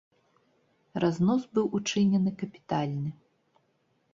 Разнос 1.03 1.43
быў 1.57 1.65
учынены 1.81 2.33
капітальны. 2.45 3.09